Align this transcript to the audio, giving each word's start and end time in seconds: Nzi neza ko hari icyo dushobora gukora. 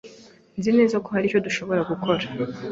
Nzi 0.57 0.71
neza 0.79 0.95
ko 1.03 1.07
hari 1.15 1.25
icyo 1.27 1.39
dushobora 1.47 1.81
gukora. 1.89 2.23